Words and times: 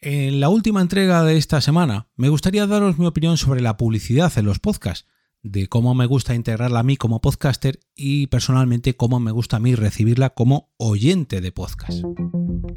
En 0.00 0.38
la 0.38 0.48
última 0.48 0.80
entrega 0.80 1.24
de 1.24 1.36
esta 1.36 1.60
semana 1.60 2.06
me 2.14 2.28
gustaría 2.28 2.68
daros 2.68 2.98
mi 2.98 3.06
opinión 3.06 3.36
sobre 3.36 3.60
la 3.60 3.76
publicidad 3.76 4.32
en 4.36 4.44
los 4.44 4.60
podcasts, 4.60 5.08
de 5.42 5.66
cómo 5.66 5.92
me 5.92 6.06
gusta 6.06 6.36
integrarla 6.36 6.80
a 6.80 6.84
mí 6.84 6.96
como 6.96 7.20
podcaster 7.20 7.80
y 7.96 8.28
personalmente 8.28 8.94
cómo 8.94 9.18
me 9.18 9.32
gusta 9.32 9.56
a 9.56 9.60
mí 9.60 9.74
recibirla 9.74 10.30
como 10.30 10.70
oyente 10.76 11.40
de 11.40 11.50
podcast. 11.50 12.04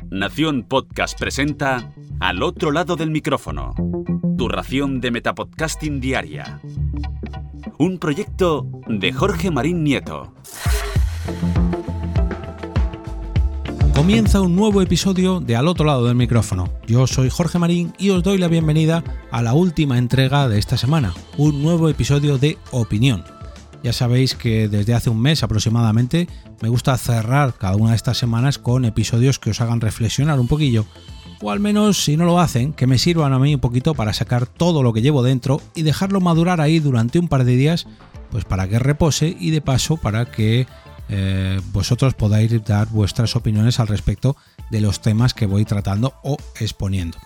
Nación 0.10 0.64
Podcast 0.68 1.20
presenta 1.20 1.94
Al 2.20 2.42
otro 2.42 2.72
lado 2.72 2.96
del 2.96 3.12
micrófono, 3.12 3.76
tu 4.36 4.48
ración 4.48 5.00
de 5.00 5.12
Metapodcasting 5.12 6.00
Diaria. 6.00 6.60
Un 7.78 8.00
proyecto 8.00 8.68
de 8.88 9.14
Jorge 9.14 9.52
Marín 9.52 9.84
Nieto. 9.84 10.34
Comienza 14.02 14.42
un 14.42 14.56
nuevo 14.56 14.82
episodio 14.82 15.40
de 15.40 15.56
Al 15.56 15.68
otro 15.68 15.86
lado 15.86 16.08
del 16.08 16.16
micrófono. 16.16 16.74
Yo 16.88 17.06
soy 17.06 17.30
Jorge 17.30 17.60
Marín 17.60 17.94
y 18.00 18.10
os 18.10 18.24
doy 18.24 18.40
la 18.40 18.48
bienvenida 18.48 19.04
a 19.30 19.44
la 19.44 19.54
última 19.54 20.00
entrega 20.00 20.50
de 20.50 20.58
esta 20.58 20.76
semana, 20.76 21.14
un 21.38 21.62
nuevo 21.62 21.88
episodio 21.88 22.40
de 22.40 22.58
Opinión. 22.72 23.24
Ya 23.84 23.94
sabéis 23.94 24.34
que 24.34 24.68
desde 24.68 24.96
hace 24.96 25.12
un 25.12 25.22
mes 25.22 25.44
aproximadamente 25.44 26.28
me 26.64 26.70
gusta 26.70 26.98
cerrar 26.98 27.54
cada 27.54 27.76
una 27.76 27.92
de 27.92 27.96
estas 27.96 28.18
semanas 28.18 28.58
con 28.58 28.86
episodios 28.86 29.38
que 29.38 29.52
os 29.52 29.62
hagan 29.62 29.82
reflexionar 29.82 30.40
un 30.40 30.48
poquillo, 30.48 30.88
o 31.40 31.52
al 31.52 31.60
menos 31.60 32.04
si 32.04 32.18
no 32.18 32.26
lo 32.26 32.40
hacen, 32.40 32.74
que 32.74 32.88
me 32.88 32.98
sirvan 32.98 33.34
a 33.34 33.40
mí 33.40 33.54
un 33.54 33.62
poquito 33.62 33.94
para 33.94 34.14
sacar 34.14 34.48
todo 34.48 34.82
lo 34.82 34.94
que 34.94 35.04
llevo 35.04 35.22
dentro 35.22 35.62
y 35.76 35.84
dejarlo 35.84 36.22
madurar 36.22 36.60
ahí 36.60 36.80
durante 36.80 37.20
un 37.20 37.28
par 37.28 37.46
de 37.46 37.56
días, 37.56 37.86
pues 38.32 38.46
para 38.46 38.68
que 38.68 38.80
repose 38.80 39.38
y 39.40 39.52
de 39.52 39.62
paso 39.62 39.98
para 39.98 40.26
que 40.26 40.66
eh, 41.14 41.60
vosotros 41.74 42.14
podáis 42.14 42.64
dar 42.64 42.88
vuestras 42.88 43.36
opiniones 43.36 43.82
al 43.82 43.90
respecto 43.90 44.38
de 44.70 44.80
los 44.80 45.02
temas 45.02 45.34
que 45.34 45.46
voy 45.46 45.66
tratando 45.66 46.14
o 46.24 46.38
exponiendo. 46.60 47.18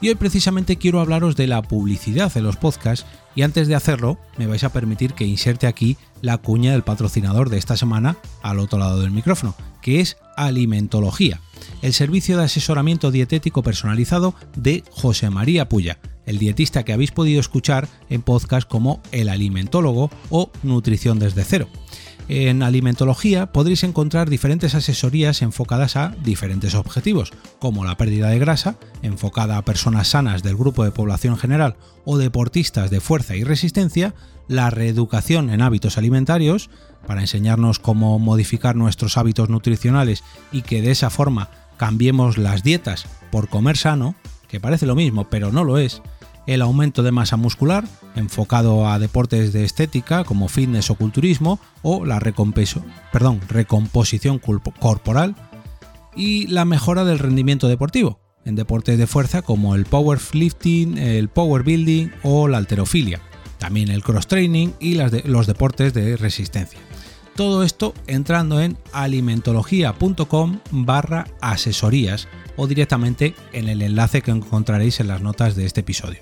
Y 0.00 0.08
hoy 0.08 0.14
precisamente 0.14 0.76
quiero 0.76 1.00
hablaros 1.00 1.36
de 1.36 1.46
la 1.46 1.60
publicidad 1.60 2.34
en 2.34 2.44
los 2.44 2.56
podcasts 2.56 3.06
y 3.34 3.42
antes 3.42 3.68
de 3.68 3.74
hacerlo 3.74 4.18
me 4.38 4.46
vais 4.46 4.64
a 4.64 4.72
permitir 4.72 5.12
que 5.12 5.26
inserte 5.26 5.66
aquí 5.66 5.98
la 6.22 6.38
cuña 6.38 6.72
del 6.72 6.82
patrocinador 6.82 7.50
de 7.50 7.58
esta 7.58 7.76
semana 7.76 8.16
al 8.42 8.58
otro 8.58 8.78
lado 8.78 9.02
del 9.02 9.10
micrófono, 9.10 9.54
que 9.82 10.00
es 10.00 10.16
Alimentología, 10.36 11.40
el 11.82 11.92
servicio 11.92 12.38
de 12.38 12.44
asesoramiento 12.44 13.10
dietético 13.10 13.62
personalizado 13.62 14.34
de 14.56 14.82
José 14.90 15.28
María 15.28 15.68
Puya, 15.68 15.98
el 16.24 16.38
dietista 16.38 16.84
que 16.84 16.94
habéis 16.94 17.12
podido 17.12 17.40
escuchar 17.40 17.86
en 18.08 18.22
podcasts 18.22 18.68
como 18.68 19.02
El 19.12 19.28
Alimentólogo 19.28 20.10
o 20.30 20.50
Nutrición 20.62 21.18
desde 21.18 21.44
cero. 21.44 21.68
En 22.28 22.64
alimentología 22.64 23.52
podréis 23.52 23.84
encontrar 23.84 24.28
diferentes 24.28 24.74
asesorías 24.74 25.42
enfocadas 25.42 25.96
a 25.96 26.14
diferentes 26.24 26.74
objetivos, 26.74 27.32
como 27.60 27.84
la 27.84 27.96
pérdida 27.96 28.30
de 28.30 28.40
grasa, 28.40 28.76
enfocada 29.02 29.56
a 29.56 29.64
personas 29.64 30.08
sanas 30.08 30.42
del 30.42 30.56
grupo 30.56 30.82
de 30.84 30.90
población 30.90 31.36
general 31.36 31.76
o 32.04 32.18
deportistas 32.18 32.90
de 32.90 33.00
fuerza 33.00 33.36
y 33.36 33.44
resistencia, 33.44 34.14
la 34.48 34.70
reeducación 34.70 35.50
en 35.50 35.62
hábitos 35.62 35.98
alimentarios, 35.98 36.68
para 37.06 37.20
enseñarnos 37.20 37.78
cómo 37.78 38.18
modificar 38.18 38.74
nuestros 38.74 39.16
hábitos 39.16 39.48
nutricionales 39.48 40.24
y 40.50 40.62
que 40.62 40.82
de 40.82 40.90
esa 40.90 41.10
forma 41.10 41.50
cambiemos 41.76 42.38
las 42.38 42.64
dietas 42.64 43.06
por 43.30 43.48
comer 43.48 43.76
sano, 43.76 44.16
que 44.48 44.58
parece 44.58 44.86
lo 44.86 44.96
mismo 44.96 45.28
pero 45.30 45.52
no 45.52 45.62
lo 45.62 45.78
es, 45.78 46.02
el 46.46 46.62
aumento 46.62 47.02
de 47.02 47.12
masa 47.12 47.36
muscular, 47.36 47.84
enfocado 48.14 48.88
a 48.88 48.98
deportes 48.98 49.52
de 49.52 49.64
estética 49.64 50.24
como 50.24 50.48
fitness 50.48 50.90
o 50.90 50.94
culturismo, 50.94 51.58
o 51.82 52.04
la 52.04 52.20
recomposición 52.20 54.38
corporal, 54.38 55.34
y 56.14 56.46
la 56.46 56.64
mejora 56.64 57.04
del 57.04 57.18
rendimiento 57.18 57.68
deportivo, 57.68 58.20
en 58.44 58.54
deportes 58.54 58.98
de 58.98 59.06
fuerza 59.06 59.42
como 59.42 59.74
el 59.74 59.84
powerlifting, 59.84 60.98
el 60.98 61.28
power 61.28 61.62
building 61.62 62.08
o 62.22 62.48
la 62.48 62.58
alterofilia, 62.58 63.20
también 63.58 63.90
el 63.90 64.02
cross 64.02 64.26
training 64.26 64.68
y 64.80 64.94
los 64.94 65.46
deportes 65.46 65.92
de 65.92 66.16
resistencia. 66.16 66.78
Todo 67.34 67.64
esto 67.64 67.92
entrando 68.06 68.62
en 68.62 68.78
alimentología.com 68.94 70.60
barra 70.70 71.26
asesorías 71.42 72.28
o 72.56 72.66
directamente 72.66 73.34
en 73.52 73.68
el 73.68 73.82
enlace 73.82 74.22
que 74.22 74.30
encontraréis 74.30 75.00
en 75.00 75.08
las 75.08 75.20
notas 75.20 75.54
de 75.54 75.66
este 75.66 75.80
episodio. 75.80 76.20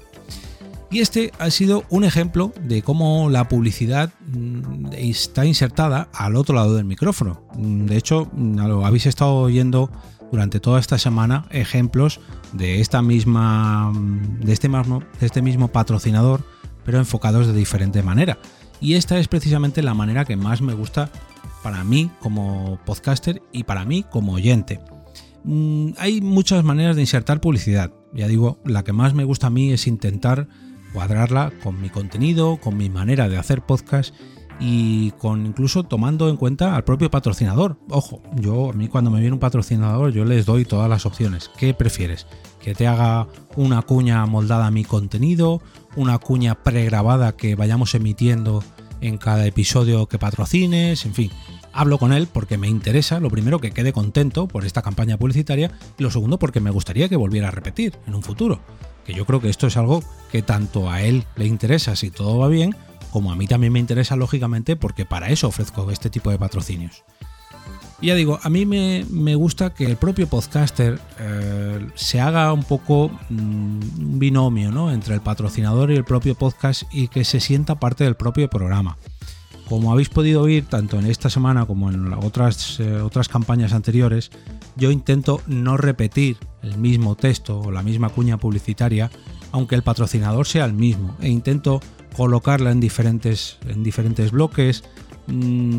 Y 0.95 1.01
este 1.01 1.33
ha 1.41 1.51
sido 1.51 1.83
un 1.91 2.05
ejemplo 2.05 2.53
de 2.63 2.83
cómo 2.83 3.29
la 3.29 3.49
publicidad 3.49 4.13
mm, 4.29 4.93
está 4.93 5.45
insertada 5.45 6.09
al 6.15 6.37
otro 6.37 6.55
lado 6.55 6.77
del 6.77 6.85
micrófono. 6.85 7.43
Mm, 7.57 7.87
de 7.87 7.97
hecho, 7.97 8.29
mm, 8.33 8.61
lo 8.61 8.87
habéis 8.87 9.07
estado 9.07 9.35
oyendo 9.35 9.91
durante 10.31 10.61
toda 10.61 10.79
esta 10.79 10.97
semana 10.97 11.47
ejemplos 11.51 12.21
de 12.53 12.81
esta 12.81 13.03
misma 13.03 13.93
este 14.47 14.69
de 14.69 15.27
este 15.27 15.43
mismo 15.43 15.67
patrocinador, 15.67 16.45
pero 16.85 16.99
enfocados 16.99 17.49
de 17.49 17.55
diferente 17.55 18.05
manera. 18.05 18.39
Y 18.81 18.95
esta 18.95 19.19
es 19.19 19.27
precisamente 19.27 19.83
la 19.83 19.95
manera 19.95 20.25
que 20.25 20.37
más 20.37 20.63
me 20.63 20.75
gusta 20.75 21.11
para 21.65 21.83
mí 21.83 22.09
como 22.21 22.79
podcaster 22.87 23.43
y 23.51 23.65
para 23.65 23.85
mí 23.85 24.05
como 24.09 24.35
oyente. 24.35 24.79
hay 25.99 26.21
muchas 26.21 26.63
maneras 26.63 26.95
de 26.95 27.03
insertar 27.03 27.41
publicidad. 27.41 27.91
Ya 28.13 28.29
digo, 28.29 28.61
la 28.65 28.85
que 28.85 28.93
más 28.93 29.13
me 29.13 29.25
gusta 29.25 29.49
a 29.49 29.51
mí 29.51 29.73
es 29.73 29.89
intentar 29.89 30.47
cuadrarla 30.95 31.53
con 31.63 31.83
mi 31.83 31.91
contenido, 31.91 32.57
con 32.57 32.77
mi 32.77 32.89
manera 32.89 33.29
de 33.29 33.37
hacer 33.37 33.63
podcast 33.63 34.15
y 34.61 35.11
con 35.13 35.45
incluso 35.45 35.83
tomando 35.83 36.29
en 36.29 36.37
cuenta 36.37 36.77
al 36.77 36.85
propio 36.85 37.11
patrocinador. 37.11 37.77
Ojo, 37.91 38.23
yo 38.37 38.71
a 38.71 38.73
mí 38.73 38.87
cuando 38.87 39.11
me 39.11 39.19
viene 39.19 39.35
un 39.35 39.41
patrocinador 39.41 40.13
yo 40.13 40.25
les 40.25 40.47
doy 40.47 40.65
todas 40.65 40.89
las 40.89 41.05
opciones. 41.05 41.51
¿Qué 41.59 41.75
prefieres? 41.75 42.27
Que 42.63 42.75
te 42.75 42.87
haga 42.87 43.27
una 43.57 43.83
cuña 43.83 44.25
moldada 44.27 44.67
a 44.67 44.71
mi 44.71 44.85
contenido, 44.85 45.61
una 45.97 46.19
cuña 46.19 46.63
pregrabada 46.63 47.37
que 47.37 47.57
vayamos 47.57 47.95
emitiendo 47.97 48.63
en 49.01 49.19
cada 49.19 49.45
episodio 49.45 50.07
que 50.07 50.19
patrocines, 50.19 51.05
en 51.05 51.15
fin. 51.15 51.31
Hablo 51.73 51.99
con 51.99 52.13
él 52.13 52.29
porque 52.33 52.57
me 52.57 52.69
interesa, 52.69 53.19
lo 53.19 53.31
primero, 53.31 53.59
que 53.59 53.73
quede 53.73 53.93
contento 53.93 54.47
por 54.47 54.65
esta 54.65 54.81
campaña 54.81 55.19
publicitaria 55.19 55.73
y 55.99 56.05
lo 56.05 56.11
segundo, 56.11 56.39
porque 56.39 56.61
me 56.61 56.71
gustaría 56.71 57.09
que 57.09 57.17
volviera 57.17 57.49
a 57.49 57.51
repetir 57.51 57.99
en 58.07 58.15
un 58.15 58.23
futuro 58.23 58.61
que 59.05 59.15
yo 59.15 59.25
creo 59.27 59.41
que 59.41 59.49
esto 59.49 59.67
es 59.67 59.77
algo 59.77 60.03
que 60.31 60.43
tanto 60.43 60.91
a 60.91 61.03
él 61.03 61.25
le 61.37 61.47
interesa 61.47 61.97
si 61.97 62.11
todo 62.11 62.39
va 62.39 62.49
bien, 62.49 62.75
como 63.13 63.31
a 63.31 63.37
mí 63.37 63.47
también 63.47 63.73
me 63.73 63.79
interesa 63.79 64.17
lógicamente 64.17 64.77
porque 64.77 65.05
para 65.05 65.29
eso 65.29 65.49
ofrezco 65.49 65.91
este 65.91 66.11
tipo 66.11 66.31
de 66.31 66.39
patrocinios. 66.39 67.05
Y 68.01 68.09
ya 68.09 68.17
digo, 68.17 68.39
a 68.43 68.51
mí 68.51 68.67
me, 68.67 69.35
gusta 69.35 69.73
que 69.73 69.87
el 69.87 69.97
propio 69.97 70.27
podcaster 70.27 71.01
eh, 71.21 71.87
se 71.95 72.21
haga 72.21 72.53
un 72.53 72.65
poco 72.65 73.11
mm, 73.31 73.35
un 73.35 74.19
binomio 74.19 74.71
¿no? 74.73 74.91
entre 74.91 75.15
el 75.15 75.21
patrocinador 75.21 75.91
y 75.91 75.97
el 75.97 76.05
propio 76.05 76.35
podcast 76.35 76.83
y 76.93 77.09
que 77.09 77.25
se 77.25 77.41
sienta 77.41 77.77
parte 77.77 78.05
del 78.05 78.17
propio 78.17 78.51
programa. 78.51 78.99
Como 79.69 79.93
habéis 79.93 80.11
podido 80.11 80.43
oír 80.43 80.67
tanto 80.67 80.99
en 80.99 81.07
esta 81.07 81.31
semana 81.31 81.65
como 81.65 81.91
en 81.91 82.13
otras, 82.13 82.79
eh, 82.81 82.97
otras 82.97 83.29
campañas 83.29 83.73
anteriores, 83.73 84.31
yo 84.77 84.91
intento 84.91 85.41
no 85.47 85.77
repetir 85.77 86.39
el 86.63 86.79
mismo 86.79 87.15
texto 87.15 87.61
o 87.61 87.71
la 87.71 87.83
misma 87.83 88.09
cuña 88.09 88.39
publicitaria, 88.39 89.11
aunque 89.53 89.75
el 89.75 89.83
patrocinador 89.83 90.47
sea 90.47 90.65
el 90.65 90.73
mismo, 90.73 91.17
e 91.21 91.29
intento 91.29 91.81
colocarla 92.17 92.71
en 92.71 92.81
diferentes, 92.81 93.59
en 93.69 93.83
diferentes 93.83 94.31
bloques, 94.31 94.85
mm, 95.27 95.79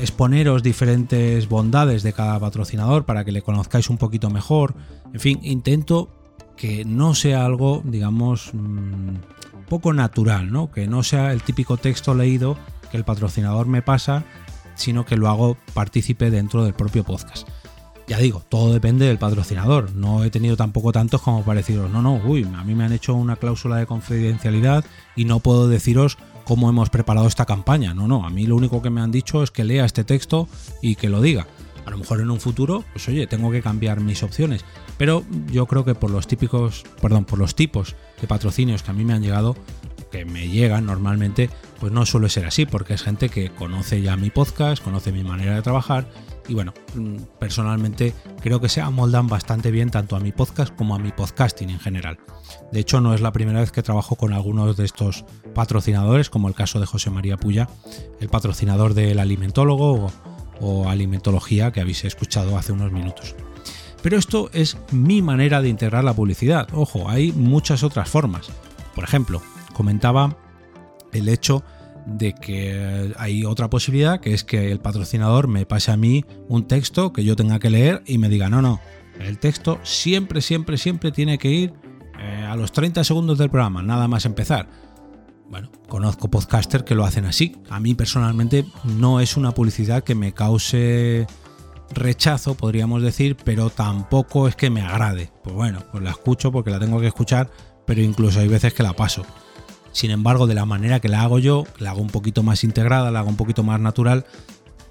exponeros 0.00 0.62
diferentes 0.62 1.48
bondades 1.48 2.02
de 2.02 2.12
cada 2.12 2.38
patrocinador 2.38 3.04
para 3.04 3.24
que 3.24 3.32
le 3.32 3.42
conozcáis 3.42 3.90
un 3.90 3.98
poquito 3.98 4.30
mejor. 4.30 4.74
En 5.12 5.20
fin, 5.20 5.40
intento 5.42 6.08
que 6.56 6.84
no 6.84 7.14
sea 7.14 7.44
algo, 7.44 7.82
digamos, 7.84 8.50
mm, 8.52 9.14
poco 9.68 9.92
natural, 9.92 10.52
¿no? 10.52 10.70
Que 10.70 10.86
no 10.86 11.02
sea 11.02 11.32
el 11.32 11.42
típico 11.42 11.76
texto 11.76 12.14
leído 12.14 12.56
que 12.90 12.96
el 12.96 13.04
patrocinador 13.04 13.66
me 13.66 13.82
pasa, 13.82 14.24
sino 14.74 15.04
que 15.04 15.16
lo 15.16 15.28
hago 15.28 15.56
partícipe 15.74 16.30
dentro 16.30 16.64
del 16.64 16.74
propio 16.74 17.04
podcast. 17.04 17.48
Ya 18.10 18.18
digo, 18.18 18.42
todo 18.48 18.72
depende 18.72 19.06
del 19.06 19.18
patrocinador. 19.18 19.94
No 19.94 20.24
he 20.24 20.30
tenido 20.30 20.56
tampoco 20.56 20.90
tantos 20.90 21.22
como 21.22 21.44
para 21.44 21.60
no, 21.60 22.02
no, 22.02 22.16
uy, 22.16 22.42
a 22.42 22.64
mí 22.64 22.74
me 22.74 22.82
han 22.82 22.92
hecho 22.92 23.14
una 23.14 23.36
cláusula 23.36 23.76
de 23.76 23.86
confidencialidad 23.86 24.84
y 25.14 25.26
no 25.26 25.38
puedo 25.38 25.68
deciros 25.68 26.18
cómo 26.42 26.68
hemos 26.68 26.90
preparado 26.90 27.28
esta 27.28 27.46
campaña. 27.46 27.94
No, 27.94 28.08
no, 28.08 28.26
a 28.26 28.30
mí 28.30 28.46
lo 28.46 28.56
único 28.56 28.82
que 28.82 28.90
me 28.90 29.00
han 29.00 29.12
dicho 29.12 29.44
es 29.44 29.52
que 29.52 29.62
lea 29.62 29.84
este 29.84 30.02
texto 30.02 30.48
y 30.82 30.96
que 30.96 31.08
lo 31.08 31.20
diga. 31.20 31.46
A 31.86 31.90
lo 31.90 31.98
mejor 31.98 32.20
en 32.20 32.32
un 32.32 32.40
futuro, 32.40 32.82
pues 32.92 33.06
oye, 33.06 33.28
tengo 33.28 33.52
que 33.52 33.62
cambiar 33.62 34.00
mis 34.00 34.24
opciones. 34.24 34.64
Pero 34.98 35.22
yo 35.52 35.66
creo 35.66 35.84
que 35.84 35.94
por 35.94 36.10
los 36.10 36.26
típicos, 36.26 36.82
perdón, 37.00 37.24
por 37.24 37.38
los 37.38 37.54
tipos 37.54 37.94
de 38.20 38.26
patrocinios 38.26 38.82
que 38.82 38.90
a 38.90 38.94
mí 38.94 39.04
me 39.04 39.12
han 39.12 39.22
llegado, 39.22 39.54
que 40.10 40.24
me 40.24 40.48
llegan 40.48 40.84
normalmente, 40.84 41.48
pues 41.78 41.92
no 41.92 42.04
suele 42.04 42.28
ser 42.28 42.46
así, 42.46 42.66
porque 42.66 42.94
es 42.94 43.02
gente 43.04 43.28
que 43.28 43.50
conoce 43.50 44.02
ya 44.02 44.16
mi 44.16 44.30
podcast, 44.30 44.82
conoce 44.82 45.12
mi 45.12 45.22
manera 45.22 45.54
de 45.54 45.62
trabajar 45.62 46.08
y 46.48 46.54
bueno, 46.54 46.72
mm, 46.94 47.16
personalmente 47.38 48.14
creo 48.40 48.60
que 48.60 48.68
se 48.68 48.80
amoldan 48.80 49.26
bastante 49.26 49.70
bien 49.70 49.90
tanto 49.90 50.16
a 50.16 50.20
mi 50.20 50.32
podcast 50.32 50.74
como 50.74 50.94
a 50.94 50.98
mi 50.98 51.12
podcasting 51.12 51.70
en 51.70 51.80
general. 51.80 52.18
De 52.72 52.80
hecho, 52.80 53.00
no 53.00 53.14
es 53.14 53.20
la 53.20 53.32
primera 53.32 53.60
vez 53.60 53.72
que 53.72 53.82
trabajo 53.82 54.16
con 54.16 54.32
algunos 54.32 54.76
de 54.76 54.84
estos 54.84 55.24
patrocinadores, 55.54 56.30
como 56.30 56.48
el 56.48 56.54
caso 56.54 56.80
de 56.80 56.86
José 56.86 57.10
María 57.10 57.36
Puya, 57.36 57.68
el 58.20 58.28
patrocinador 58.28 58.94
del 58.94 59.18
alimentólogo 59.18 60.10
o, 60.60 60.88
alimentología 60.88 61.72
que 61.72 61.80
habéis 61.80 62.04
escuchado 62.04 62.58
hace 62.58 62.72
unos 62.72 62.92
minutos. 62.92 63.34
Pero 64.02 64.18
esto 64.18 64.50
es 64.52 64.76
mi 64.92 65.22
manera 65.22 65.62
de 65.62 65.68
integrar 65.68 66.04
la 66.04 66.14
publicidad. 66.14 66.68
Ojo, 66.72 67.08
hay 67.08 67.32
muchas 67.32 67.82
otras 67.82 68.08
formas. 68.08 68.50
Por 68.94 69.04
ejemplo, 69.04 69.42
comentaba 69.72 70.36
el 71.12 71.28
hecho 71.28 71.62
de 72.06 72.32
que 72.34 73.12
hay 73.16 73.44
otra 73.44 73.70
posibilidad, 73.70 74.20
que 74.20 74.34
es 74.34 74.44
que 74.44 74.70
el 74.70 74.80
patrocinador 74.80 75.48
me 75.48 75.66
pase 75.66 75.90
a 75.90 75.96
mí 75.96 76.24
un 76.48 76.66
texto 76.66 77.12
que 77.12 77.24
yo 77.24 77.36
tenga 77.36 77.58
que 77.58 77.70
leer 77.70 78.02
y 78.06 78.18
me 78.18 78.28
diga, 78.28 78.48
no, 78.48 78.62
no, 78.62 78.80
el 79.20 79.38
texto 79.38 79.78
siempre, 79.82 80.40
siempre, 80.40 80.78
siempre 80.78 81.12
tiene 81.12 81.38
que 81.38 81.48
ir 81.48 81.72
eh, 82.18 82.46
a 82.48 82.56
los 82.56 82.72
30 82.72 83.04
segundos 83.04 83.38
del 83.38 83.50
programa, 83.50 83.82
nada 83.82 84.08
más 84.08 84.24
empezar. 84.24 84.68
Bueno, 85.48 85.70
conozco 85.88 86.30
podcasters 86.30 86.84
que 86.84 86.94
lo 86.94 87.04
hacen 87.04 87.24
así. 87.24 87.56
A 87.70 87.80
mí 87.80 87.94
personalmente 87.94 88.64
no 88.84 89.20
es 89.20 89.36
una 89.36 89.52
publicidad 89.52 90.04
que 90.04 90.14
me 90.14 90.32
cause 90.32 91.26
rechazo, 91.92 92.54
podríamos 92.54 93.02
decir, 93.02 93.36
pero 93.44 93.68
tampoco 93.68 94.46
es 94.46 94.54
que 94.54 94.70
me 94.70 94.82
agrade. 94.82 95.32
Pues 95.42 95.54
bueno, 95.54 95.80
pues 95.90 96.04
la 96.04 96.10
escucho 96.10 96.52
porque 96.52 96.70
la 96.70 96.78
tengo 96.78 97.00
que 97.00 97.08
escuchar, 97.08 97.50
pero 97.84 98.00
incluso 98.00 98.38
hay 98.40 98.48
veces 98.48 98.72
que 98.72 98.84
la 98.84 98.92
paso. 98.92 99.24
Sin 99.92 100.10
embargo, 100.10 100.46
de 100.46 100.54
la 100.54 100.64
manera 100.64 101.00
que 101.00 101.08
la 101.08 101.22
hago 101.22 101.38
yo, 101.38 101.64
la 101.78 101.90
hago 101.90 102.00
un 102.00 102.10
poquito 102.10 102.42
más 102.42 102.64
integrada, 102.64 103.10
la 103.10 103.20
hago 103.20 103.28
un 103.28 103.36
poquito 103.36 103.62
más 103.62 103.80
natural. 103.80 104.24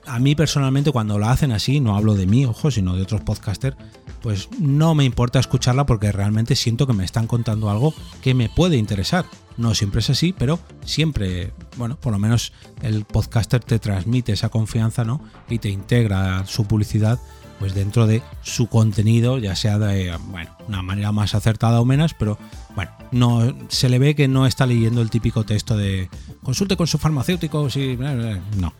A 0.06 0.19
mí 0.19 0.36
personalmente 0.36 0.92
cuando 0.92 1.19
la 1.19 1.31
hacen 1.31 1.51
así, 1.51 1.80
no 1.80 1.96
hablo 1.96 2.16
de 2.16 2.25
mí, 2.25 2.46
ojo, 2.46 2.72
sino 2.72 2.96
de 2.96 3.04
otros 3.04 3.22
podcasters, 3.22 3.78
pues 4.22 4.50
no 4.60 4.96
me 4.96 5.06
importa 5.06 5.40
escucharla 5.40 5.86
porque 5.86 6.12
realmente 6.12 6.56
siento 6.56 6.88
que 6.88 6.94
me 6.94 7.06
están 7.06 7.28
contando 7.28 7.69
algo 7.69 7.94
que 8.22 8.34
me 8.34 8.50
puede 8.50 8.78
interesar. 8.78 9.25
No 9.57 9.75
siempre 9.75 10.00
es 10.00 10.10
así, 10.10 10.34
pero 10.38 10.60
siempre, 10.84 11.54
bueno, 11.78 11.98
por 11.98 12.12
lo 12.12 12.19
menos 12.19 12.54
el 12.81 13.06
podcaster 13.06 13.63
te 13.63 13.78
transmite 13.78 14.31
esa 14.31 14.50
confianza, 14.50 15.04
¿no? 15.04 15.22
Y 15.50 15.60
te 15.60 15.69
integra 15.69 16.45
su 16.45 16.66
publicidad 16.66 17.19
pues 17.60 17.75
dentro 17.75 18.07
de 18.07 18.24
su 18.42 18.68
contenido, 18.68 19.38
ya 19.38 19.56
sea 19.56 19.78
de 19.78 20.16
bueno, 20.30 20.50
una 20.68 20.81
manera 20.81 21.12
más 21.12 21.36
acertada 21.36 21.81
o 21.81 21.86
menos, 21.86 22.13
pero 22.13 22.38
bueno, 22.74 22.92
no 23.11 23.56
se 23.69 23.89
le 23.89 24.00
ve 24.00 24.15
que 24.15 24.27
no 24.27 24.45
está 24.45 24.65
leyendo 24.65 25.01
el 25.01 25.09
típico 25.09 25.44
texto 25.44 25.77
de 25.77 26.09
consulte 26.44 26.77
con 26.77 26.88
su 26.88 26.97
farmacéutico, 26.97 27.69
si 27.69 27.97
no, 27.97 28.13
no. 28.57 28.73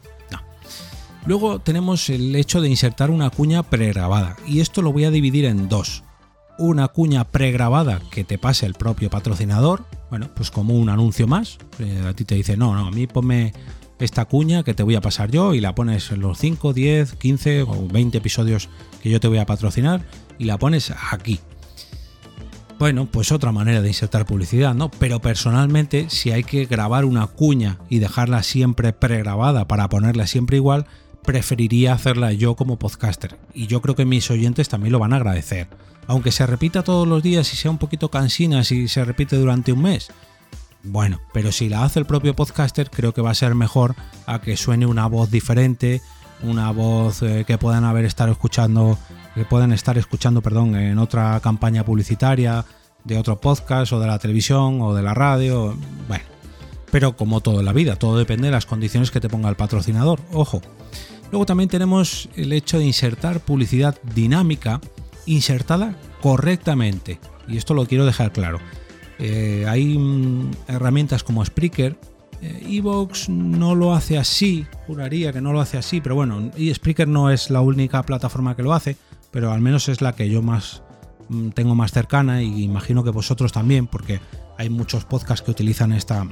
Luego 1.26 1.60
tenemos 1.60 2.10
el 2.10 2.36
hecho 2.36 2.62
de 2.62 2.70
insertar 2.70 3.12
una 3.12 3.30
cuña 3.30 3.64
pregrabada 3.64 4.38
y 4.48 4.62
esto 4.62 4.82
lo 4.82 4.92
voy 4.92 5.06
a 5.06 5.12
dividir 5.12 5.46
en 5.46 5.70
dos. 5.70 6.04
Una 6.58 6.88
cuña 6.88 7.24
pregrabada 7.26 8.02
que 8.10 8.24
te 8.24 8.38
pase 8.38 8.66
el 8.66 8.74
propio 8.74 9.10
patrocinador, 9.10 9.86
bueno, 10.10 10.30
pues 10.36 10.50
como 10.52 10.74
un 10.74 10.90
anuncio 10.90 11.28
más, 11.28 11.58
eh, 11.80 12.04
a 12.08 12.14
ti 12.14 12.26
te 12.26 12.36
dice, 12.36 12.58
no, 12.58 12.74
no, 12.74 12.88
a 12.88 12.92
mí 12.92 13.06
ponme 13.08 13.54
esta 14.00 14.26
cuña 14.26 14.64
que 14.64 14.74
te 14.74 14.84
voy 14.84 14.96
a 14.96 15.02
pasar 15.02 15.30
yo 15.30 15.54
y 15.54 15.60
la 15.60 15.76
pones 15.76 16.10
en 16.12 16.22
los 16.22 16.38
5, 16.40 16.74
10, 16.74 17.14
15 17.14 17.62
o 17.64 17.88
20 17.88 18.18
episodios 18.18 18.70
que 19.02 19.10
yo 19.10 19.20
te 19.20 19.28
voy 19.28 19.38
a 19.38 19.46
patrocinar 19.46 20.02
y 20.38 20.46
la 20.46 20.58
pones 20.58 20.92
aquí. 21.12 21.40
Bueno, 22.80 23.08
pues 23.12 23.34
otra 23.34 23.52
manera 23.52 23.82
de 23.82 23.90
insertar 23.90 24.26
publicidad, 24.26 24.74
¿no? 24.74 24.90
Pero 24.90 25.20
personalmente, 25.20 26.10
si 26.10 26.32
hay 26.32 26.46
que 26.46 26.66
grabar 26.66 27.04
una 27.04 27.28
cuña 27.28 27.78
y 27.90 28.00
dejarla 28.00 28.42
siempre 28.42 28.94
pregrabada 28.94 29.68
para 29.68 29.90
ponerla 29.90 30.28
siempre 30.28 30.56
igual, 30.56 30.86
preferiría 31.24 31.92
hacerla 31.94 32.32
yo 32.32 32.56
como 32.56 32.80
podcaster. 32.80 33.38
Y 33.54 33.68
yo 33.68 33.82
creo 33.82 33.96
que 33.96 34.06
mis 34.06 34.32
oyentes 34.32 34.70
también 34.70 34.94
lo 34.94 35.00
van 35.00 35.12
a 35.12 35.18
agradecer. 35.18 35.68
Aunque 36.08 36.32
se 36.32 36.48
repita 36.48 36.82
todos 36.82 37.06
los 37.06 37.22
días 37.22 37.52
y 37.54 37.58
sea 37.58 37.70
un 37.70 37.78
poquito 37.78 38.10
cansina 38.10 38.64
si 38.64 38.88
se 38.88 39.04
repite 39.04 39.36
durante 39.36 39.74
un 39.74 39.82
mes, 39.82 40.10
bueno, 40.84 41.20
pero 41.34 41.52
si 41.52 41.68
la 41.68 41.84
hace 41.84 42.00
el 42.00 42.06
propio 42.06 42.36
podcaster, 42.36 42.90
creo 42.90 43.14
que 43.14 43.22
va 43.22 43.32
a 43.32 43.36
ser 43.36 43.54
mejor 43.54 43.96
a 44.26 44.40
que 44.40 44.56
suene 44.56 44.86
una 44.86 45.08
voz 45.08 45.30
diferente, 45.30 46.02
una 46.42 46.72
voz 46.72 47.22
eh, 47.22 47.44
que 47.46 47.58
puedan 47.58 47.84
haber 47.84 48.06
estar 48.06 48.30
escuchando, 48.30 48.98
que 49.36 49.46
puedan 49.46 49.72
estar 49.72 49.98
escuchando, 49.98 50.42
perdón, 50.42 50.76
en 50.76 50.98
otra 50.98 51.40
campaña 51.42 51.86
publicitaria 51.86 52.66
de 53.04 53.18
otro 53.18 53.40
podcast 53.40 53.94
o 53.94 54.00
de 54.00 54.08
la 54.08 54.20
televisión 54.20 54.82
o 54.82 54.94
de 54.94 55.04
la 55.04 55.14
radio, 55.14 55.76
bueno. 56.08 56.26
Pero 56.92 57.16
como 57.16 57.42
todo 57.42 57.60
en 57.60 57.66
la 57.66 57.74
vida, 57.74 57.96
todo 57.96 58.18
depende 58.18 58.48
de 58.48 58.52
las 58.52 58.66
condiciones 58.66 59.12
que 59.12 59.20
te 59.20 59.30
ponga 59.30 59.50
el 59.50 59.56
patrocinador, 59.56 60.20
ojo. 60.34 60.62
Luego 61.32 61.46
también 61.46 61.70
tenemos 61.70 62.28
el 62.36 62.52
hecho 62.54 62.80
de 62.80 62.86
insertar 62.86 63.40
publicidad 63.40 64.00
dinámica 64.16 64.82
insertada 65.26 65.96
correctamente. 66.22 67.20
Y 67.48 67.58
esto 67.58 67.74
lo 67.74 67.86
quiero 67.86 68.06
dejar 68.06 68.32
claro. 68.32 68.60
Eh, 69.20 69.66
hay 69.68 69.98
mm, 69.98 70.52
herramientas 70.68 71.24
como 71.24 71.46
Spreaker. 71.46 71.98
Eh, 72.42 72.66
Evox 72.70 73.30
no 73.30 73.76
lo 73.76 73.94
hace 73.94 74.18
así, 74.18 74.66
juraría 74.88 75.34
que 75.34 75.42
no 75.42 75.52
lo 75.52 75.60
hace 75.60 75.78
así, 75.78 76.00
pero 76.00 76.16
bueno, 76.16 76.52
y 76.56 76.74
Spreaker 76.74 77.08
no 77.08 77.30
es 77.30 77.50
la 77.50 77.60
única 77.60 78.02
plataforma 78.04 78.56
que 78.56 78.64
lo 78.64 78.74
hace, 78.74 78.96
pero 79.32 79.52
al 79.52 79.62
menos 79.62 79.90
es 79.90 80.02
la 80.02 80.16
que 80.16 80.30
yo 80.30 80.42
más 80.42 80.84
mm, 81.30 81.50
tengo 81.50 81.76
más 81.76 81.92
cercana 81.92 82.42
y 82.44 82.64
imagino 82.64 83.04
que 83.04 83.10
vosotros 83.10 83.52
también, 83.52 83.88
porque 83.88 84.20
hay 84.58 84.70
muchos 84.70 85.06
podcasts 85.06 85.44
que 85.44 85.52
utilizan 85.52 85.94
esta, 85.94 86.28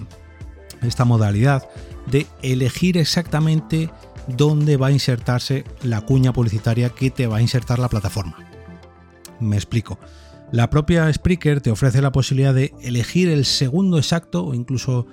esta 0.82 1.06
modalidad 1.06 1.68
de 2.10 2.28
elegir 2.42 2.98
exactamente 2.98 3.90
dónde 4.28 4.78
va 4.78 4.88
a 4.88 4.92
insertarse 4.92 5.64
la 5.82 6.02
cuña 6.02 6.34
publicitaria 6.34 6.90
que 6.90 7.10
te 7.10 7.28
va 7.28 7.38
a 7.38 7.42
insertar 7.42 7.80
la 7.80 7.90
plataforma. 7.90 8.36
Me 9.40 9.56
explico. 9.56 10.00
La 10.52 10.70
propia 10.70 11.12
Spreaker 11.12 11.62
te 11.62 11.72
ofrece 11.72 12.02
la 12.02 12.12
posibilidad 12.12 12.54
de 12.54 12.74
elegir 12.82 13.30
el 13.30 13.46
segundo 13.46 13.98
exacto 13.98 14.46
o 14.46 14.54
incluso 14.54 15.06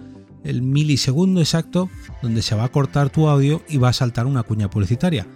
el 0.45 0.63
milisegundo 0.63 1.41
exacto 1.41 1.89
donde 2.23 2.43
se 2.43 2.55
va 2.55 2.65
a 2.65 2.69
cortar 2.69 3.11
tu 3.11 3.29
audio 3.29 3.63
y 3.69 3.79
va 3.79 3.89
a 3.89 3.93
saltar 3.93 4.27
una 4.27 4.45
cuña 4.45 4.71
publicitaria. 4.71 5.27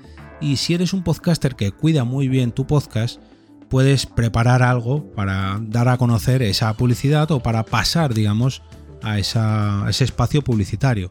Y 0.40 0.56
si 0.56 0.74
eres 0.74 0.92
un 0.92 1.02
podcaster 1.02 1.56
que 1.56 1.72
cuida 1.72 2.04
muy 2.04 2.28
bien 2.28 2.52
tu 2.52 2.66
podcast, 2.66 3.20
puedes 3.68 4.06
preparar 4.06 4.62
algo 4.62 5.04
para 5.12 5.58
dar 5.60 5.88
a 5.88 5.98
conocer 5.98 6.42
esa 6.42 6.72
publicidad 6.74 7.30
o 7.30 7.40
para 7.40 7.64
pasar, 7.64 8.14
digamos, 8.14 8.62
a, 9.02 9.18
ese 9.18 10.04
espacio 10.04 10.42
publicitario. 10.42 11.10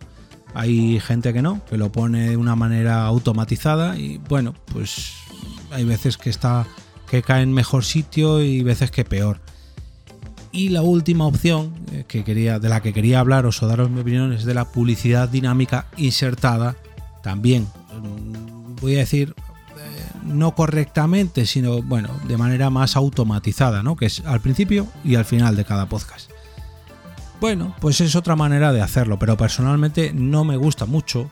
Hay 0.54 1.00
gente 1.00 1.34
que 1.34 1.42
no, 1.42 1.64
que 1.66 1.78
lo 1.78 1.92
pone 1.92 2.30
de 2.30 2.38
una 2.38 2.56
manera 2.56 3.06
automatizada 3.06 3.98
y 3.98 4.18
bueno, 4.18 4.56
pues 4.74 5.14
hay 5.72 5.84
veces 5.84 6.18
que 6.18 6.30
está 6.30 6.66
que 7.10 7.22
cae 7.22 7.42
en 7.42 7.54
mejor 7.54 7.86
sitio 7.86 8.42
y 8.42 8.64
veces 8.64 8.92
que 8.92 9.06
peor. 9.06 9.40
Y 10.52 10.70
la 10.70 10.82
última 10.82 11.26
opción 11.26 11.74
eh, 11.92 12.06
que 12.08 12.24
quería, 12.24 12.60
de 12.60 12.70
la 12.70 12.82
que 12.82 12.94
quería 12.94 13.20
hablaros 13.20 13.62
o 13.62 13.68
daros 13.68 13.90
mi 13.90 14.02
opinión 14.02 14.34
es 14.34 14.44
de 14.44 14.54
la 14.54 14.72
publicidad 14.72 15.30
dinámica 15.30 15.88
insertada. 15.98 16.76
También 17.24 17.68
voy 18.82 18.96
a 18.96 19.00
decir 19.00 19.36
eh, 19.78 20.18
no 20.24 20.56
correctamente, 20.56 21.46
sino 21.46 21.82
bueno, 21.82 22.10
de 22.28 22.38
manera 22.38 22.70
más 22.70 22.96
automatizada, 22.96 23.84
¿no? 23.84 23.96
Que 23.96 24.08
es 24.08 24.22
al 24.26 24.42
principio 24.42 24.88
y 25.04 25.16
al 25.16 25.26
final 25.26 25.56
de 25.56 25.66
cada 25.66 25.88
podcast. 25.88 26.32
Bueno, 27.40 27.76
pues 27.80 28.02
es 28.02 28.16
otra 28.16 28.36
manera 28.36 28.74
de 28.74 28.82
hacerlo, 28.82 29.20
pero 29.20 29.38
personalmente 29.38 30.12
no 30.14 30.44
me 30.44 30.58
gusta 30.58 30.86
mucho 30.86 31.30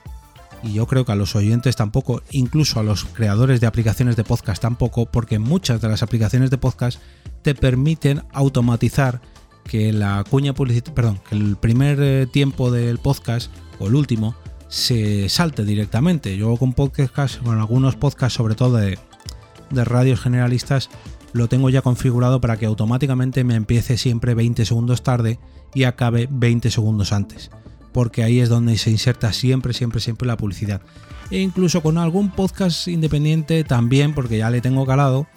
y 0.65 0.73
yo 0.73 0.87
creo 0.87 1.05
que 1.05 1.11
a 1.11 1.15
los 1.15 1.35
oyentes 1.35 1.75
tampoco, 1.75 2.21
incluso 2.31 2.79
a 2.79 2.83
los 2.83 3.05
creadores 3.05 3.61
de 3.61 3.67
aplicaciones 3.67 4.15
de 4.15 4.23
podcast 4.23 4.61
tampoco, 4.61 5.05
porque 5.05 5.39
muchas 5.39 5.81
de 5.81 5.89
las 5.89 6.03
aplicaciones 6.03 6.49
de 6.49 6.57
podcast 6.57 6.99
te 7.41 7.55
permiten 7.55 8.23
automatizar 8.33 9.21
que 9.63 9.93
la 9.93 10.23
cuña 10.29 10.53
publicitaria, 10.53 10.95
perdón, 10.95 11.19
que 11.27 11.35
el 11.35 11.55
primer 11.57 11.99
eh, 12.01 12.27
tiempo 12.27 12.71
del 12.71 12.99
podcast 12.99 13.51
o 13.79 13.87
el 13.87 13.95
último 13.95 14.35
se 14.67 15.29
salte 15.29 15.65
directamente. 15.65 16.37
Yo 16.37 16.55
con 16.57 16.73
podcast, 16.73 17.41
con 17.41 17.59
algunos 17.59 17.95
podcasts, 17.95 18.37
sobre 18.37 18.55
todo 18.55 18.77
de, 18.77 18.97
de 19.69 19.85
radios 19.85 20.21
generalistas, 20.21 20.89
lo 21.33 21.47
tengo 21.47 21.69
ya 21.69 21.81
configurado 21.81 22.41
para 22.41 22.57
que 22.57 22.65
automáticamente 22.65 23.43
me 23.43 23.55
empiece 23.55 23.97
siempre 23.97 24.33
20 24.33 24.65
segundos 24.65 25.03
tarde 25.03 25.39
y 25.73 25.83
acabe 25.83 26.27
20 26.31 26.71
segundos 26.71 27.11
antes 27.11 27.49
porque 27.95 28.23
ahí 28.23 28.41
es 28.41 28.49
donde 28.49 28.77
se 28.77 28.91
inserta 28.91 29.31
siempre, 29.31 29.71
siempre, 29.71 30.01
siempre 30.01 30.27
la 30.27 30.35
publicidad. 30.35 30.81
E 31.31 31.39
incluso 31.39 31.81
con 31.81 31.97
algún 31.97 32.29
podcast 32.29 32.89
independiente 32.89 33.63
también, 33.63 34.13
porque 34.13 34.37
ya 34.37 34.49
le 34.49 34.59
tengo 34.59 34.85
calado. 34.85 35.27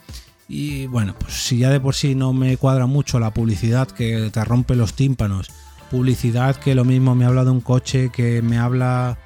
Y 0.49 0.88
bueno, 0.88 1.14
pues 1.16 1.35
si 1.35 1.58
ya 1.58 1.70
de 1.70 1.78
por 1.78 1.94
sí 1.94 2.16
no 2.16 2.32
me 2.32 2.56
cuadra 2.56 2.87
mucho 2.87 3.20
la 3.20 3.32
publicidad 3.32 3.87
que 3.87 4.30
te 4.32 4.44
rompe 4.44 4.75
los 4.75 4.94
tímpanos, 4.94 5.52
publicidad 5.90 6.57
que 6.57 6.75
lo 6.75 6.85
mismo 6.85 7.14
me 7.14 7.25
habla 7.25 7.45
de 7.45 7.50
un 7.50 7.61
coche, 7.61 8.11
que 8.12 8.42
me 8.42 8.59
habla 8.59 9.18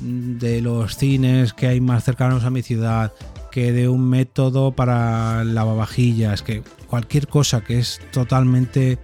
de 0.00 0.60
los 0.60 0.96
cines 0.96 1.52
que 1.52 1.66
hay 1.66 1.80
más 1.80 2.04
cercanos 2.04 2.44
a 2.44 2.50
mi 2.50 2.62
ciudad, 2.62 3.12
que 3.50 3.72
de 3.72 3.88
un 3.88 4.08
método 4.08 4.72
para 4.72 5.44
lavavajillas, 5.44 6.42
que 6.42 6.62
cualquier 6.86 7.28
cosa 7.28 7.60
que 7.60 7.78
es 7.78 8.00
totalmente 8.12 8.98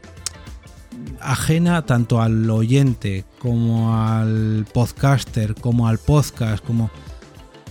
ajena 1.21 1.85
tanto 1.85 2.21
al 2.21 2.49
oyente 2.51 3.25
como 3.39 3.97
al 3.97 4.67
podcaster, 4.73 5.55
como 5.55 5.89
al 5.89 5.99
podcast, 5.99 6.65
como... 6.65 6.91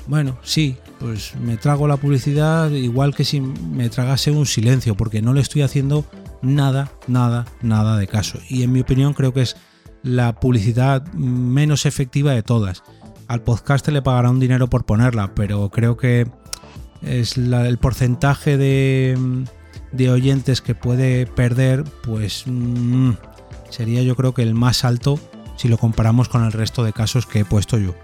Bueno, 0.07 0.37
sí, 0.43 0.77
pues 0.99 1.35
me 1.35 1.57
trago 1.57 1.87
la 1.87 1.97
publicidad 1.97 2.69
igual 2.69 3.15
que 3.15 3.25
si 3.25 3.41
me 3.41 3.89
tragase 3.89 4.29
un 4.29 4.45
silencio, 4.45 4.95
porque 4.95 5.21
no 5.21 5.33
le 5.33 5.41
estoy 5.41 5.63
haciendo 5.63 6.05
nada, 6.41 6.91
nada, 7.07 7.45
nada 7.61 7.97
de 7.97 8.07
caso. 8.07 8.39
Y 8.49 8.63
en 8.63 8.71
mi 8.71 8.81
opinión 8.81 9.13
creo 9.13 9.33
que 9.33 9.41
es 9.41 9.55
la 10.03 10.39
publicidad 10.39 11.05
menos 11.13 11.85
efectiva 11.85 12.31
de 12.33 12.43
todas. 12.43 12.83
Al 13.27 13.41
podcaster 13.41 13.93
le 13.93 14.01
pagará 14.01 14.29
un 14.29 14.39
dinero 14.39 14.69
por 14.69 14.85
ponerla, 14.85 15.33
pero 15.33 15.69
creo 15.69 15.97
que 15.97 16.27
es 17.01 17.37
el 17.37 17.77
porcentaje 17.77 18.57
de, 18.57 19.17
de, 19.91 20.11
oyentes 20.11 20.61
que 20.61 20.75
puede 20.75 21.25
perder, 21.25 21.83
pues 22.03 22.43
mm, 22.45 23.11
sería 23.69 24.03
yo 24.03 24.15
creo 24.15 24.33
que 24.33 24.43
el 24.43 24.53
más 24.53 24.85
alto 24.85 25.19
si 25.57 25.67
lo 25.67 25.77
comparamos 25.77 26.29
con 26.29 26.43
el 26.43 26.51
resto 26.51 26.83
de 26.83 26.93
casos 26.93 27.25
que 27.25 27.39
he 27.39 27.45
puesto 27.45 27.77
yo. 27.77 27.95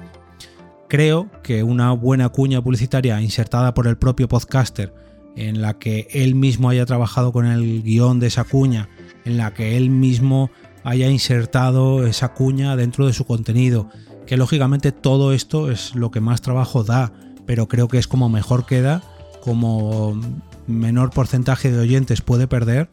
Creo 0.87 1.29
que 1.43 1.63
una 1.63 1.91
buena 1.91 2.29
cuña 2.29 2.61
publicitaria 2.61 3.21
insertada 3.21 3.73
por 3.73 3.87
el 3.87 3.97
propio 3.97 4.27
podcaster, 4.27 4.93
en 5.35 5.61
la 5.61 5.79
que 5.79 6.07
él 6.11 6.35
mismo 6.35 6.69
haya 6.69 6.85
trabajado 6.85 7.31
con 7.31 7.45
el 7.45 7.83
guion 7.83 8.19
de 8.19 8.27
esa 8.27 8.43
cuña, 8.43 8.89
en 9.25 9.37
la 9.37 9.53
que 9.53 9.77
él 9.77 9.89
mismo 9.89 10.51
haya 10.83 11.09
insertado 11.09 12.05
esa 12.05 12.33
cuña 12.33 12.75
dentro 12.75 13.07
de 13.07 13.13
su 13.13 13.25
contenido, 13.25 13.89
que 14.25 14.37
lógicamente 14.37 14.91
todo 14.91 15.33
esto 15.33 15.71
es 15.71 15.95
lo 15.95 16.11
que 16.11 16.21
más 16.21 16.41
trabajo 16.41 16.83
da, 16.83 17.13
pero 17.45 17.67
creo 17.67 17.87
que 17.87 17.97
es 17.97 18.07
como 18.07 18.29
mejor 18.29 18.65
queda, 18.65 19.03
como 19.41 20.19
menor 20.67 21.09
porcentaje 21.11 21.71
de 21.71 21.79
oyentes 21.79 22.21
puede 22.21 22.47
perder 22.47 22.89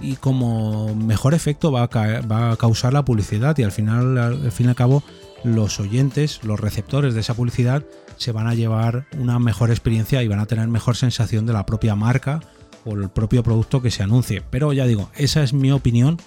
y 0.00 0.16
como 0.16 0.94
mejor 0.94 1.34
efecto 1.34 1.70
va 1.70 1.84
a, 1.84 2.56
causar 2.56 2.92
la 2.92 3.04
publicidad. 3.04 3.56
Y 3.58 3.62
al 3.62 3.72
final, 3.72 4.18
al 4.18 4.52
fin 4.52 4.66
y 4.66 4.68
al 4.70 4.74
cabo, 4.74 5.02
los 5.44 5.78
oyentes, 5.80 6.40
los 6.42 6.58
receptores 6.58 7.14
de 7.14 7.20
esa 7.20 7.34
publicidad 7.34 7.84
se 8.20 8.32
van 8.32 8.46
a 8.46 8.54
llevar 8.54 9.06
una 9.18 9.38
mejor 9.38 9.70
experiencia 9.70 10.22
y 10.22 10.28
van 10.28 10.40
a 10.40 10.46
tener 10.46 10.68
mejor 10.68 10.94
sensación 10.94 11.46
de 11.46 11.54
la 11.54 11.64
propia 11.64 11.96
marca 11.96 12.40
o 12.84 12.92
el 12.92 13.08
propio 13.08 13.42
producto 13.42 13.80
que 13.80 13.90
se 13.90 14.02
anuncie. 14.02 14.42
Pero 14.50 14.74
ya 14.74 14.84
digo, 14.84 15.10
esa 15.16 15.42
es 15.42 15.54
mi 15.54 15.72
opinión 15.72 16.18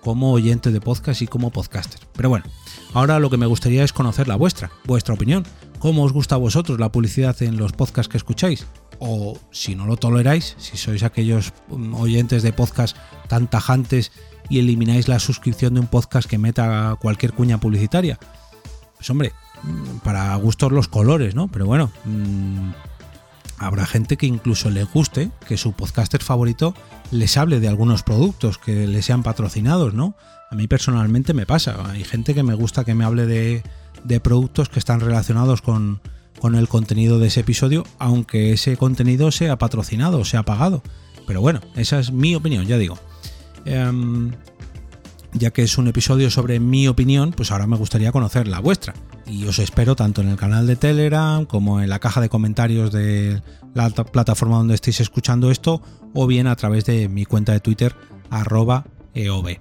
como 0.00 0.32
oyente 0.32 0.72
de 0.72 0.80
podcast 0.80 1.22
y 1.22 1.28
como 1.28 1.52
podcaster. 1.52 2.00
Pero 2.14 2.30
bueno, 2.30 2.46
ahora 2.94 3.20
lo 3.20 3.30
que 3.30 3.36
me 3.36 3.46
gustaría 3.46 3.84
es 3.84 3.92
conocer 3.92 4.26
la 4.26 4.34
vuestra, 4.34 4.72
vuestra 4.86 5.14
opinión. 5.14 5.44
¿Cómo 5.78 6.02
os 6.02 6.12
gusta 6.12 6.34
a 6.34 6.38
vosotros 6.38 6.80
la 6.80 6.90
publicidad 6.90 7.40
en 7.44 7.58
los 7.58 7.72
podcasts 7.72 8.08
que 8.08 8.18
escucháis? 8.18 8.66
O 8.98 9.38
si 9.52 9.76
no 9.76 9.86
lo 9.86 9.96
toleráis, 9.96 10.56
si 10.58 10.76
sois 10.76 11.04
aquellos 11.04 11.52
mm, 11.68 11.94
oyentes 11.94 12.42
de 12.42 12.52
podcast 12.52 12.96
tan 13.28 13.48
tajantes 13.48 14.10
y 14.48 14.58
elimináis 14.58 15.06
la 15.06 15.20
suscripción 15.20 15.74
de 15.74 15.80
un 15.80 15.86
podcast 15.86 16.28
que 16.28 16.38
meta 16.38 16.96
cualquier 17.00 17.34
cuña 17.34 17.60
publicitaria, 17.60 18.18
pues 18.96 19.10
hombre, 19.10 19.32
para 20.02 20.34
gustos 20.36 20.72
los 20.72 20.88
colores, 20.88 21.34
¿no? 21.34 21.48
Pero 21.48 21.66
bueno, 21.66 21.90
mm, 22.04 22.70
habrá 23.58 23.86
gente 23.86 24.16
que 24.16 24.26
incluso 24.26 24.70
le 24.70 24.84
guste 24.84 25.30
que 25.46 25.56
su 25.56 25.72
podcaster 25.72 26.22
favorito 26.22 26.74
les 27.10 27.36
hable 27.36 27.60
de 27.60 27.68
algunos 27.68 28.02
productos 28.02 28.58
que 28.58 28.86
le 28.86 29.02
sean 29.02 29.22
patrocinados, 29.22 29.94
¿no? 29.94 30.14
A 30.50 30.54
mí 30.54 30.66
personalmente 30.66 31.34
me 31.34 31.46
pasa. 31.46 31.90
Hay 31.90 32.04
gente 32.04 32.34
que 32.34 32.42
me 32.42 32.54
gusta 32.54 32.84
que 32.84 32.94
me 32.94 33.04
hable 33.04 33.26
de, 33.26 33.62
de 34.04 34.20
productos 34.20 34.68
que 34.68 34.78
están 34.78 35.00
relacionados 35.00 35.62
con, 35.62 36.00
con, 36.40 36.54
el 36.54 36.68
contenido 36.68 37.18
de 37.18 37.28
ese 37.28 37.40
episodio, 37.40 37.84
aunque 37.98 38.52
ese 38.52 38.76
contenido 38.76 39.32
sea 39.32 39.58
patrocinado 39.58 40.18
o 40.18 40.24
sea 40.24 40.44
pagado. 40.44 40.82
Pero 41.26 41.40
bueno, 41.40 41.60
esa 41.74 41.98
es 41.98 42.12
mi 42.12 42.34
opinión, 42.36 42.66
ya 42.66 42.78
digo. 42.78 42.98
Em, 43.64 44.30
ya 45.38 45.50
que 45.50 45.62
es 45.62 45.78
un 45.78 45.88
episodio 45.88 46.30
sobre 46.30 46.60
mi 46.60 46.88
opinión, 46.88 47.32
pues 47.32 47.50
ahora 47.50 47.66
me 47.66 47.76
gustaría 47.76 48.12
conocer 48.12 48.48
la 48.48 48.60
vuestra. 48.60 48.94
Y 49.26 49.44
os 49.46 49.58
espero 49.58 49.96
tanto 49.96 50.20
en 50.20 50.28
el 50.28 50.36
canal 50.36 50.66
de 50.66 50.76
Telegram 50.76 51.44
como 51.44 51.80
en 51.80 51.88
la 51.88 51.98
caja 51.98 52.20
de 52.20 52.28
comentarios 52.28 52.92
de 52.92 53.42
la 53.74 53.90
plataforma 53.90 54.56
donde 54.56 54.74
estéis 54.74 55.00
escuchando 55.00 55.50
esto, 55.50 55.82
o 56.14 56.26
bien 56.26 56.46
a 56.46 56.56
través 56.56 56.84
de 56.84 57.08
mi 57.08 57.24
cuenta 57.24 57.52
de 57.52 57.60
Twitter, 57.60 57.94
arroba 58.30 58.86
EOB. 59.14 59.58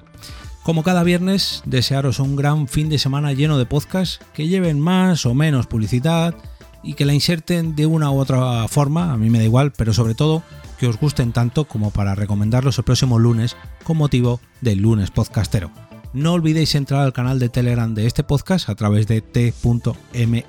Como 0.63 0.84
cada 0.84 1.03
viernes, 1.03 1.62
desearos 1.65 2.20
un 2.20 2.36
gran 2.36 2.67
fin 2.67 2.89
de 2.89 2.98
semana 2.98 3.34
lleno 3.34 3.58
de 3.58 3.65
podcasts 3.65 4.20
que 4.34 4.48
lleven 4.48 4.79
más 4.79 5.25
o 5.25 5.34
menos 5.34 5.67
publicidad 5.67 6.34
y 6.82 6.94
que 6.94 7.05
la 7.05 7.13
inserten 7.13 7.75
de 7.75 7.86
una 7.86 8.10
u 8.12 8.17
otra 8.17 8.67
forma, 8.67 9.12
a 9.12 9.17
mí 9.17 9.29
me 9.29 9.39
da 9.39 9.44
igual, 9.44 9.74
pero 9.75 9.94
sobre 9.94 10.15
todo 10.15 10.44
que 10.77 10.88
os 10.88 11.00
gusten 11.00 11.32
tanto 11.32 11.65
como 11.65 11.91
para 11.91 12.15
recomendarlos 12.15 12.77
el 12.77 12.84
próximo 12.84 13.20
lunes 13.20 13.55
con 13.84 13.98
motivo 13.98 14.39
del 14.62 14.79
lunes 14.79 15.12
podcastero. 15.12 15.72
No 16.13 16.34
olvidéis 16.34 16.75
entrar 16.75 17.01
al 17.01 17.13
canal 17.13 17.39
de 17.39 17.50
Telegram 17.50 17.94
de 17.94 18.08
este 18.08 18.24
podcast 18.24 18.70
a 18.70 18.75
través 18.75 19.05
de 19.08 19.22
t.me 19.22 20.46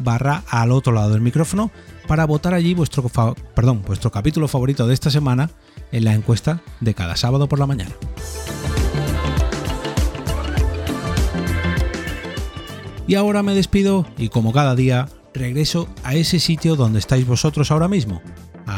barra 0.00 0.42
al 0.48 0.70
otro 0.70 0.92
lado 0.92 1.10
del 1.10 1.22
micrófono 1.22 1.70
para 2.06 2.26
votar 2.26 2.54
allí 2.54 2.74
vuestro, 2.74 3.10
perdón, 3.54 3.82
vuestro 3.86 4.10
capítulo 4.10 4.48
favorito 4.48 4.86
de 4.86 4.94
esta 4.94 5.10
semana 5.10 5.50
en 5.92 6.04
la 6.04 6.14
encuesta 6.14 6.60
de 6.80 6.94
cada 6.94 7.16
sábado 7.16 7.48
por 7.48 7.58
la 7.58 7.66
mañana. 7.66 7.94
Y 13.06 13.14
ahora 13.14 13.42
me 13.42 13.54
despido 13.54 14.06
y 14.18 14.28
como 14.28 14.52
cada 14.52 14.74
día 14.74 15.08
regreso 15.32 15.88
a 16.04 16.14
ese 16.14 16.40
sitio 16.40 16.76
donde 16.76 16.98
estáis 16.98 17.26
vosotros 17.26 17.70
ahora 17.70 17.88
mismo, 17.88 18.20